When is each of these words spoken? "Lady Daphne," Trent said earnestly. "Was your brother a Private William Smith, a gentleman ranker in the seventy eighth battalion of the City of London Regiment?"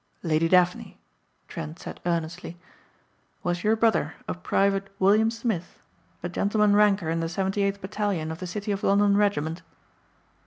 "Lady 0.23 0.49
Daphne," 0.49 0.99
Trent 1.47 1.77
said 1.77 1.99
earnestly. 2.07 2.57
"Was 3.43 3.63
your 3.63 3.75
brother 3.75 4.15
a 4.27 4.33
Private 4.33 4.87
William 4.97 5.29
Smith, 5.29 5.77
a 6.23 6.27
gentleman 6.27 6.75
ranker 6.75 7.11
in 7.11 7.19
the 7.19 7.29
seventy 7.29 7.61
eighth 7.61 7.81
battalion 7.81 8.31
of 8.31 8.39
the 8.39 8.47
City 8.47 8.71
of 8.71 8.81
London 8.81 9.15
Regiment?" 9.15 9.61